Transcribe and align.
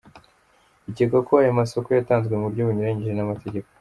Bikekwa 0.85 1.19
ko 1.27 1.31
ayo 1.41 1.51
masoko 1.59 1.87
yatanzwe 1.91 2.33
mu 2.35 2.45
buryo 2.47 2.61
bunyuranyije 2.67 3.13
n’amategeko. 3.15 3.67